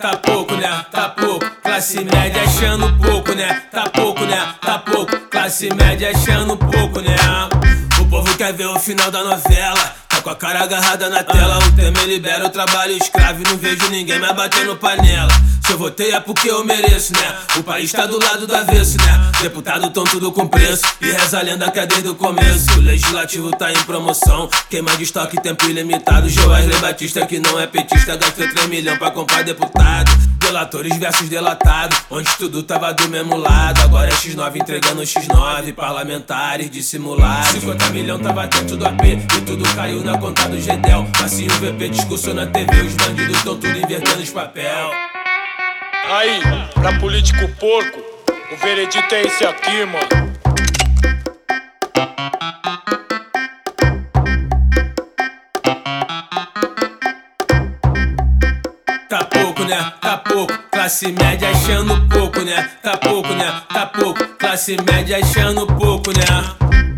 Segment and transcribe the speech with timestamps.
[0.00, 0.86] Tá pouco, né?
[0.90, 1.46] Tá pouco.
[1.62, 3.62] Classe média achando pouco, né?
[3.70, 4.54] Tá pouco, né?
[4.60, 5.18] Tá pouco.
[5.30, 7.16] Classe média achando pouco, né?
[8.00, 10.07] O povo quer ver o final da novela.
[10.18, 11.58] Tá com a cara agarrada na tela.
[11.58, 13.40] O Temer libera o trabalho escravo.
[13.40, 15.30] E não vejo ninguém mais batendo panela.
[15.64, 17.36] Se eu votei é porque eu mereço, né?
[17.56, 19.30] O país tá do lado do avesso, né?
[19.40, 20.82] Deputado tão tudo com preço.
[21.00, 22.78] E reza a lenda que é desde o começo.
[22.78, 24.50] O legislativo tá em promoção.
[24.68, 26.28] Queima de estoque, tempo ilimitado.
[26.28, 30.10] Joasley Batista, que não é petista, gastou 3 milhões pra comprar deputado.
[30.48, 33.82] Delatores versus delatado, onde tudo tava do mesmo lado.
[33.82, 37.50] Agora é X9 entregando X9, parlamentares dissimulados.
[37.50, 41.06] 50 milhões tava dentro do AP e tudo caiu na conta do Gedel.
[41.22, 44.90] Assim o VP discursou na TV, os bandidos tão tudo invertendo os papel.
[46.10, 46.40] Aí,
[46.72, 48.00] pra político porco,
[48.50, 50.27] o veredito é esse aqui, mano.
[59.68, 59.92] Né?
[60.00, 60.52] Tá pouco.
[60.72, 62.70] Classe média achando pouco, né?
[62.82, 63.62] Tá pouco, né?
[63.72, 64.26] Tá pouco.
[64.38, 66.24] Classe média achando pouco, né?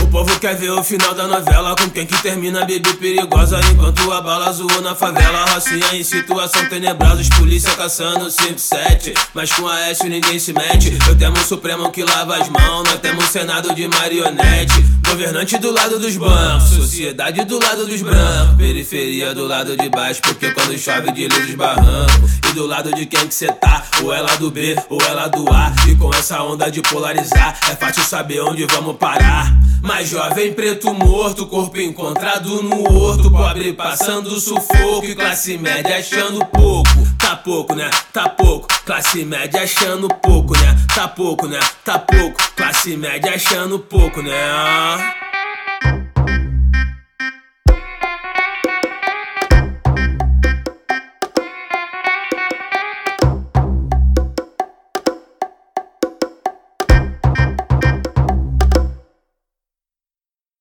[0.00, 4.12] O povo quer ver o final da novela Com quem que termina bebê perigosa Enquanto
[4.12, 9.66] a bala zoou na favela Rocinha em situação tenebrosa Os polícia caçando 5-7 Mas com
[9.66, 13.24] a S ninguém se mete Eu temo o Supremo que lava as mãos Nós temos
[13.26, 19.46] Senado de marionete Governante do lado dos bancos Sociedade do lado dos brancos Periferia do
[19.46, 23.34] lado de baixo Porque quando chove de os barrancos E do lado de quem que
[23.34, 26.42] cê tá Ou é lá do B ou é lá do A E com essa
[26.42, 29.52] onda de polarizar É fácil saber onde vamos parar
[29.82, 33.28] mais jovem preto morto, corpo encontrado no horto.
[33.28, 36.88] Pobre passando sufoco e classe média achando pouco.
[37.32, 37.88] Tá pouco, né?
[38.12, 38.68] Tá pouco.
[38.84, 40.76] Classe média achando pouco, né?
[40.94, 41.58] Tá pouco, né?
[41.82, 42.38] Tá pouco.
[42.54, 45.21] Classe média achando pouco, né?